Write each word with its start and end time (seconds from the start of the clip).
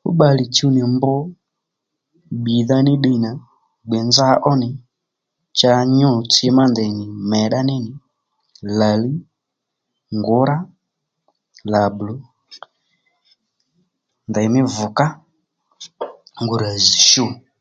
Fú 0.00 0.08
bbalè 0.14 0.42
chuw 0.54 0.70
nì 0.72 0.80
mb 0.92 1.02
bbìydha 2.38 2.76
ní 2.86 2.92
ddiy 2.98 3.18
nà 3.24 3.30
gbè 3.88 3.98
nza 4.08 4.26
ónì 4.50 4.68
cha 5.58 5.70
nyû 5.96 6.10
tsi 6.32 6.46
má 6.56 6.64
ndèy 6.70 6.90
nì 6.98 7.04
mèddá 7.30 7.60
ní 7.68 7.74
nì 7.84 7.92
lǎliy, 8.78 9.16
ngǔrá, 10.18 10.56
làblò, 11.72 12.14
ndèymí 14.30 14.60
vùgá 14.74 15.06
ngurà 16.42 16.70
zz̀ 16.84 17.00
shu 17.10 17.24